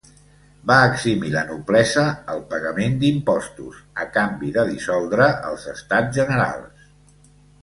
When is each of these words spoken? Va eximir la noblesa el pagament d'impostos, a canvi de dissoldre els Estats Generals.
Va 0.69 0.77
eximir 0.91 1.33
la 1.33 1.43
noblesa 1.49 2.05
el 2.35 2.41
pagament 2.53 2.95
d'impostos, 3.03 3.83
a 4.05 4.09
canvi 4.19 4.51
de 4.57 4.65
dissoldre 4.71 5.29
els 5.51 5.69
Estats 5.79 6.19
Generals. 6.23 6.91